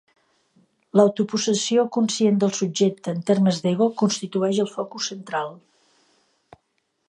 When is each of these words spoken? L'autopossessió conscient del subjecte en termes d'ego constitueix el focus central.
L'autopossessió 0.99 1.83
conscient 1.97 2.39
del 2.43 2.55
subjecte 2.61 3.13
en 3.17 3.21
termes 3.29 3.61
d'ego 3.67 3.91
constitueix 4.03 4.65
el 4.65 4.73
focus 4.75 5.11
central. 5.15 5.57